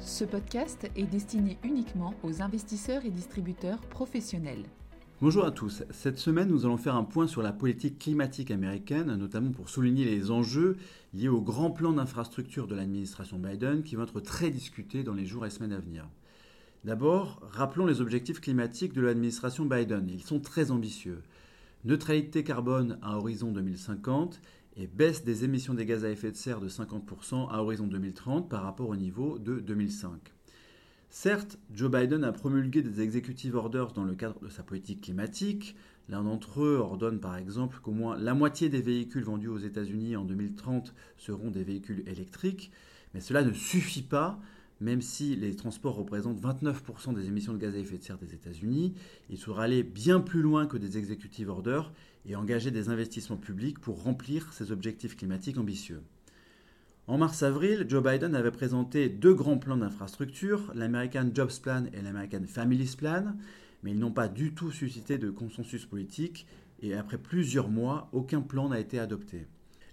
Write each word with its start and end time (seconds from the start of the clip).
Ce 0.00 0.24
podcast 0.24 0.88
est 0.94 1.06
destiné 1.06 1.58
uniquement 1.64 2.14
aux 2.22 2.40
investisseurs 2.40 3.04
et 3.04 3.10
distributeurs 3.10 3.80
professionnels. 3.80 4.62
Bonjour 5.20 5.44
à 5.44 5.50
tous. 5.50 5.82
Cette 5.90 6.18
semaine, 6.18 6.48
nous 6.48 6.64
allons 6.64 6.76
faire 6.76 6.94
un 6.94 7.02
point 7.02 7.26
sur 7.26 7.42
la 7.42 7.52
politique 7.52 7.98
climatique 7.98 8.52
américaine, 8.52 9.12
notamment 9.16 9.50
pour 9.50 9.68
souligner 9.68 10.04
les 10.04 10.30
enjeux 10.30 10.76
liés 11.14 11.28
au 11.28 11.40
grand 11.40 11.72
plan 11.72 11.92
d'infrastructure 11.92 12.68
de 12.68 12.76
l'administration 12.76 13.38
Biden 13.38 13.82
qui 13.82 13.96
vont 13.96 14.04
être 14.04 14.20
très 14.20 14.50
discutés 14.50 15.02
dans 15.02 15.14
les 15.14 15.26
jours 15.26 15.44
et 15.44 15.50
semaines 15.50 15.72
à 15.72 15.80
venir. 15.80 16.08
D'abord, 16.84 17.40
rappelons 17.50 17.86
les 17.86 18.00
objectifs 18.00 18.40
climatiques 18.40 18.92
de 18.92 19.02
l'administration 19.02 19.64
Biden. 19.64 20.08
Ils 20.08 20.22
sont 20.22 20.38
très 20.38 20.70
ambitieux. 20.70 21.22
Neutralité 21.84 22.44
carbone 22.44 22.98
à 23.02 23.16
horizon 23.16 23.50
2050 23.50 24.40
et 24.78 24.86
baisse 24.86 25.24
des 25.24 25.44
émissions 25.44 25.74
des 25.74 25.84
gaz 25.84 26.04
à 26.04 26.10
effet 26.10 26.30
de 26.30 26.36
serre 26.36 26.60
de 26.60 26.68
50% 26.68 27.50
à 27.50 27.62
horizon 27.62 27.86
2030 27.86 28.48
par 28.48 28.62
rapport 28.62 28.88
au 28.88 28.96
niveau 28.96 29.38
de 29.38 29.58
2005. 29.58 30.32
Certes, 31.10 31.58
Joe 31.74 31.90
Biden 31.90 32.22
a 32.22 32.32
promulgué 32.32 32.82
des 32.82 33.00
executive 33.00 33.56
orders 33.56 33.92
dans 33.92 34.04
le 34.04 34.14
cadre 34.14 34.38
de 34.40 34.48
sa 34.48 34.62
politique 34.62 35.02
climatique. 35.02 35.74
L'un 36.08 36.22
d'entre 36.22 36.62
eux 36.62 36.76
ordonne 36.76 37.18
par 37.18 37.36
exemple 37.36 37.80
qu'au 37.82 37.90
moins 37.90 38.16
la 38.16 38.34
moitié 38.34 38.68
des 38.68 38.80
véhicules 38.80 39.24
vendus 39.24 39.48
aux 39.48 39.58
États-Unis 39.58 40.16
en 40.16 40.24
2030 40.24 40.94
seront 41.16 41.50
des 41.50 41.64
véhicules 41.64 42.04
électriques, 42.06 42.70
mais 43.14 43.20
cela 43.20 43.42
ne 43.42 43.52
suffit 43.52 44.02
pas 44.02 44.38
même 44.80 45.02
si 45.02 45.34
les 45.36 45.54
transports 45.56 45.96
représentent 45.96 46.40
29% 46.40 47.14
des 47.14 47.26
émissions 47.26 47.52
de 47.52 47.58
gaz 47.58 47.74
à 47.74 47.78
effet 47.78 47.98
de 47.98 48.02
serre 48.02 48.18
des 48.18 48.34
États-Unis, 48.34 48.94
il 49.28 49.38
faudra 49.38 49.64
aller 49.64 49.82
bien 49.82 50.20
plus 50.20 50.40
loin 50.40 50.66
que 50.66 50.76
des 50.76 50.98
executive 50.98 51.48
orders 51.48 51.92
et 52.26 52.36
engager 52.36 52.70
des 52.70 52.88
investissements 52.88 53.36
publics 53.36 53.78
pour 53.80 54.02
remplir 54.02 54.52
ces 54.52 54.70
objectifs 54.70 55.16
climatiques 55.16 55.58
ambitieux. 55.58 56.02
En 57.08 57.16
mars-avril, 57.16 57.86
Joe 57.88 58.02
Biden 58.02 58.34
avait 58.34 58.50
présenté 58.50 59.08
deux 59.08 59.32
grands 59.32 59.56
plans 59.56 59.78
d'infrastructure, 59.78 60.70
l'American 60.74 61.30
Jobs 61.34 61.58
Plan 61.62 61.84
et 61.94 62.02
l'American 62.02 62.42
Families 62.46 62.94
Plan, 62.96 63.34
mais 63.82 63.92
ils 63.92 63.98
n'ont 63.98 64.12
pas 64.12 64.28
du 64.28 64.52
tout 64.52 64.70
suscité 64.70 65.16
de 65.18 65.30
consensus 65.30 65.86
politique 65.86 66.46
et 66.80 66.94
après 66.94 67.18
plusieurs 67.18 67.70
mois, 67.70 68.08
aucun 68.12 68.40
plan 68.40 68.68
n'a 68.68 68.78
été 68.78 68.98
adopté. 68.98 69.46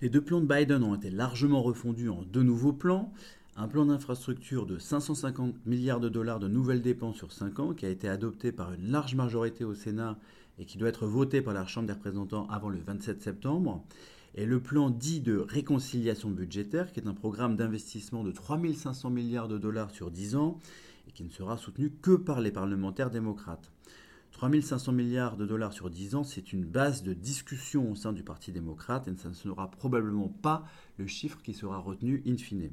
Les 0.00 0.08
deux 0.08 0.22
plans 0.22 0.40
de 0.40 0.46
Biden 0.46 0.82
ont 0.82 0.94
été 0.94 1.10
largement 1.10 1.62
refondus 1.62 2.08
en 2.08 2.22
deux 2.22 2.42
nouveaux 2.42 2.72
plans, 2.72 3.12
un 3.56 3.68
plan 3.68 3.84
d'infrastructure 3.84 4.64
de 4.64 4.78
550 4.78 5.66
milliards 5.66 6.00
de 6.00 6.08
dollars 6.08 6.38
de 6.38 6.48
nouvelles 6.48 6.82
dépenses 6.82 7.16
sur 7.16 7.32
5 7.32 7.58
ans 7.58 7.74
qui 7.74 7.84
a 7.84 7.90
été 7.90 8.08
adopté 8.08 8.52
par 8.52 8.72
une 8.72 8.90
large 8.90 9.14
majorité 9.14 9.64
au 9.64 9.74
Sénat 9.74 10.18
et 10.58 10.64
qui 10.64 10.78
doit 10.78 10.88
être 10.88 11.06
voté 11.06 11.42
par 11.42 11.54
la 11.54 11.66
Chambre 11.66 11.86
des 11.86 11.92
représentants 11.92 12.46
avant 12.48 12.68
le 12.68 12.78
27 12.78 13.20
septembre. 13.20 13.84
Et 14.34 14.46
le 14.46 14.60
plan 14.60 14.90
dit 14.90 15.20
de 15.20 15.36
réconciliation 15.36 16.30
budgétaire, 16.30 16.92
qui 16.92 17.00
est 17.00 17.08
un 17.08 17.14
programme 17.14 17.56
d'investissement 17.56 18.22
de 18.22 18.30
3500 18.30 19.10
milliards 19.10 19.48
de 19.48 19.58
dollars 19.58 19.90
sur 19.90 20.10
10 20.10 20.36
ans 20.36 20.58
et 21.08 21.12
qui 21.12 21.24
ne 21.24 21.30
sera 21.30 21.56
soutenu 21.56 21.90
que 21.90 22.12
par 22.12 22.40
les 22.40 22.52
parlementaires 22.52 23.10
démocrates. 23.10 23.72
3500 24.30 24.92
milliards 24.92 25.36
de 25.36 25.44
dollars 25.44 25.72
sur 25.72 25.90
10 25.90 26.14
ans, 26.14 26.24
c'est 26.24 26.52
une 26.52 26.64
base 26.64 27.02
de 27.02 27.12
discussion 27.12 27.90
au 27.90 27.96
sein 27.96 28.12
du 28.12 28.22
Parti 28.22 28.52
démocrate 28.52 29.08
et 29.08 29.16
ça 29.16 29.28
ne 29.28 29.34
sera 29.34 29.70
probablement 29.70 30.28
pas 30.28 30.64
le 30.98 31.08
chiffre 31.08 31.42
qui 31.42 31.52
sera 31.52 31.78
retenu 31.78 32.22
in 32.26 32.36
fine. 32.36 32.70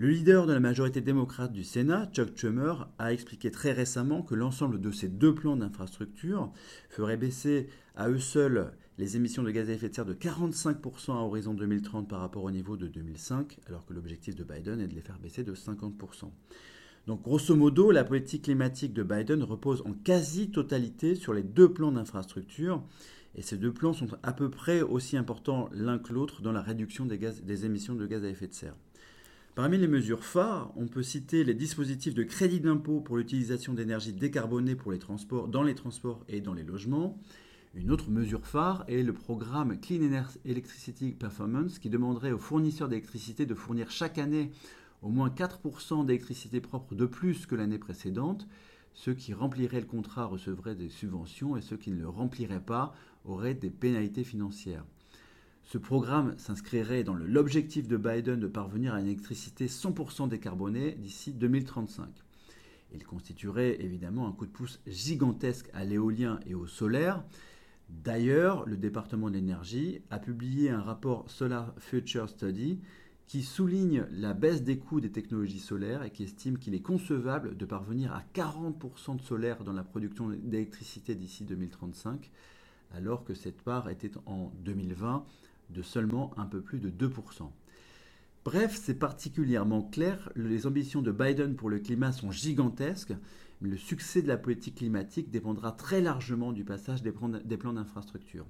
Le 0.00 0.06
leader 0.10 0.46
de 0.46 0.52
la 0.52 0.60
majorité 0.60 1.00
démocrate 1.00 1.52
du 1.52 1.64
Sénat, 1.64 2.08
Chuck 2.12 2.36
Schumer, 2.36 2.88
a 3.00 3.12
expliqué 3.12 3.50
très 3.50 3.72
récemment 3.72 4.22
que 4.22 4.36
l'ensemble 4.36 4.80
de 4.80 4.92
ces 4.92 5.08
deux 5.08 5.34
plans 5.34 5.56
d'infrastructure 5.56 6.52
ferait 6.88 7.16
baisser 7.16 7.66
à 7.96 8.08
eux 8.08 8.20
seuls 8.20 8.70
les 8.98 9.16
émissions 9.16 9.42
de 9.42 9.50
gaz 9.50 9.68
à 9.68 9.72
effet 9.72 9.88
de 9.88 9.94
serre 9.96 10.06
de 10.06 10.14
45% 10.14 11.10
à 11.10 11.16
horizon 11.16 11.52
2030 11.52 12.08
par 12.08 12.20
rapport 12.20 12.44
au 12.44 12.52
niveau 12.52 12.76
de 12.76 12.86
2005, 12.86 13.58
alors 13.66 13.84
que 13.86 13.92
l'objectif 13.92 14.36
de 14.36 14.44
Biden 14.44 14.80
est 14.80 14.86
de 14.86 14.94
les 14.94 15.00
faire 15.00 15.18
baisser 15.18 15.42
de 15.42 15.56
50%. 15.56 16.30
Donc 17.08 17.22
grosso 17.22 17.56
modo, 17.56 17.90
la 17.90 18.04
politique 18.04 18.42
climatique 18.42 18.92
de 18.92 19.02
Biden 19.02 19.42
repose 19.42 19.82
en 19.84 19.94
quasi-totalité 19.94 21.16
sur 21.16 21.34
les 21.34 21.42
deux 21.42 21.72
plans 21.72 21.90
d'infrastructure, 21.90 22.84
et 23.34 23.42
ces 23.42 23.56
deux 23.56 23.72
plans 23.72 23.94
sont 23.94 24.06
à 24.22 24.32
peu 24.32 24.48
près 24.48 24.80
aussi 24.80 25.16
importants 25.16 25.68
l'un 25.72 25.98
que 25.98 26.12
l'autre 26.12 26.40
dans 26.40 26.52
la 26.52 26.62
réduction 26.62 27.04
des, 27.04 27.18
des 27.18 27.66
émissions 27.66 27.96
de 27.96 28.06
gaz 28.06 28.22
à 28.22 28.28
effet 28.28 28.46
de 28.46 28.54
serre. 28.54 28.76
Parmi 29.58 29.76
les 29.76 29.88
mesures 29.88 30.22
phares, 30.22 30.72
on 30.76 30.86
peut 30.86 31.02
citer 31.02 31.42
les 31.42 31.52
dispositifs 31.52 32.14
de 32.14 32.22
crédit 32.22 32.60
d'impôt 32.60 33.00
pour 33.00 33.16
l'utilisation 33.16 33.74
d'énergie 33.74 34.12
décarbonée 34.12 34.76
dans 35.48 35.62
les 35.64 35.74
transports 35.74 36.24
et 36.28 36.40
dans 36.40 36.54
les 36.54 36.62
logements. 36.62 37.18
Une 37.74 37.90
autre 37.90 38.08
mesure 38.08 38.46
phare 38.46 38.84
est 38.86 39.02
le 39.02 39.12
programme 39.12 39.76
Clean 39.80 40.22
Electricity 40.44 41.10
Performance 41.10 41.80
qui 41.80 41.90
demanderait 41.90 42.30
aux 42.30 42.38
fournisseurs 42.38 42.88
d'électricité 42.88 43.46
de 43.46 43.54
fournir 43.56 43.90
chaque 43.90 44.18
année 44.18 44.52
au 45.02 45.08
moins 45.08 45.28
4% 45.28 46.06
d'électricité 46.06 46.60
propre 46.60 46.94
de 46.94 47.06
plus 47.06 47.44
que 47.46 47.56
l'année 47.56 47.78
précédente. 47.78 48.46
Ceux 48.94 49.14
qui 49.14 49.34
rempliraient 49.34 49.80
le 49.80 49.86
contrat 49.86 50.26
recevraient 50.26 50.76
des 50.76 50.88
subventions 50.88 51.56
et 51.56 51.62
ceux 51.62 51.76
qui 51.76 51.90
ne 51.90 51.98
le 51.98 52.08
rempliraient 52.08 52.64
pas 52.64 52.94
auraient 53.24 53.54
des 53.54 53.70
pénalités 53.70 54.22
financières. 54.22 54.84
Ce 55.70 55.76
programme 55.76 56.32
s'inscrirait 56.38 57.04
dans 57.04 57.12
l'objectif 57.12 57.88
de 57.88 57.98
Biden 57.98 58.40
de 58.40 58.46
parvenir 58.46 58.94
à 58.94 59.00
une 59.00 59.06
électricité 59.06 59.66
100% 59.66 60.26
décarbonée 60.26 60.92
d'ici 60.92 61.34
2035. 61.34 62.08
Il 62.94 63.04
constituerait 63.04 63.76
évidemment 63.82 64.26
un 64.26 64.32
coup 64.32 64.46
de 64.46 64.50
pouce 64.50 64.80
gigantesque 64.86 65.68
à 65.74 65.84
l'éolien 65.84 66.40
et 66.46 66.54
au 66.54 66.66
solaire. 66.66 67.22
D'ailleurs, 67.90 68.66
le 68.66 68.78
département 68.78 69.28
de 69.28 69.34
l'énergie 69.34 70.00
a 70.08 70.18
publié 70.18 70.70
un 70.70 70.80
rapport 70.80 71.30
Solar 71.30 71.74
Future 71.76 72.30
Study 72.30 72.80
qui 73.26 73.42
souligne 73.42 74.06
la 74.10 74.32
baisse 74.32 74.62
des 74.62 74.78
coûts 74.78 75.02
des 75.02 75.12
technologies 75.12 75.60
solaires 75.60 76.02
et 76.02 76.10
qui 76.10 76.24
estime 76.24 76.56
qu'il 76.56 76.74
est 76.74 76.80
concevable 76.80 77.58
de 77.58 77.66
parvenir 77.66 78.14
à 78.14 78.22
40% 78.34 79.18
de 79.18 79.22
solaire 79.22 79.62
dans 79.64 79.74
la 79.74 79.84
production 79.84 80.30
d'électricité 80.30 81.14
d'ici 81.14 81.44
2035, 81.44 82.30
alors 82.94 83.22
que 83.22 83.34
cette 83.34 83.60
part 83.60 83.90
était 83.90 84.12
en 84.24 84.50
2020 84.64 85.26
de 85.70 85.82
seulement 85.82 86.32
un 86.38 86.46
peu 86.46 86.60
plus 86.60 86.78
de 86.78 86.90
2%. 86.90 87.50
Bref, 88.44 88.80
c'est 88.82 88.98
particulièrement 88.98 89.82
clair, 89.82 90.32
les 90.34 90.66
ambitions 90.66 91.02
de 91.02 91.12
Biden 91.12 91.54
pour 91.54 91.68
le 91.68 91.78
climat 91.80 92.12
sont 92.12 92.30
gigantesques, 92.30 93.14
mais 93.60 93.68
le 93.68 93.76
succès 93.76 94.22
de 94.22 94.28
la 94.28 94.38
politique 94.38 94.76
climatique 94.76 95.30
dépendra 95.30 95.72
très 95.72 96.00
largement 96.00 96.52
du 96.52 96.64
passage 96.64 97.02
des 97.02 97.12
plans 97.12 97.72
d'infrastructure. 97.72 98.46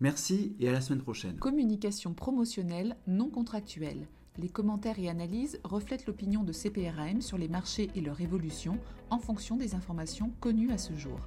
Merci 0.00 0.56
et 0.58 0.68
à 0.68 0.72
la 0.72 0.80
semaine 0.80 1.02
prochaine. 1.02 1.36
Communication 1.36 2.14
promotionnelle 2.14 2.96
non 3.06 3.28
contractuelle. 3.28 4.08
Les 4.38 4.48
commentaires 4.48 4.98
et 4.98 5.10
analyses 5.10 5.60
reflètent 5.64 6.06
l'opinion 6.06 6.42
de 6.42 6.52
CPRAM 6.52 7.20
sur 7.20 7.36
les 7.36 7.48
marchés 7.48 7.90
et 7.94 8.00
leur 8.00 8.20
évolution 8.20 8.78
en 9.10 9.18
fonction 9.18 9.56
des 9.56 9.74
informations 9.74 10.32
connues 10.40 10.70
à 10.70 10.78
ce 10.78 10.96
jour. 10.96 11.20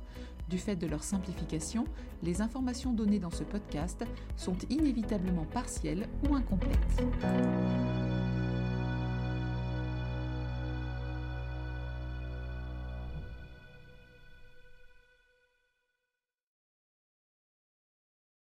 Du 0.49 0.57
fait 0.57 0.75
de 0.75 0.87
leur 0.87 1.03
simplification, 1.03 1.85
les 2.21 2.41
informations 2.41 2.93
données 2.93 3.19
dans 3.19 3.31
ce 3.31 3.43
podcast 3.43 4.05
sont 4.35 4.57
inévitablement 4.69 5.45
partielles 5.45 6.07
ou 6.29 6.35
incomplètes. 6.35 7.03